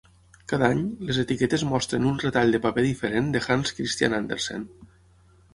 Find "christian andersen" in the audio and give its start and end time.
3.81-4.69